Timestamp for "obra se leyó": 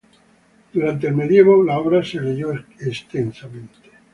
1.77-2.51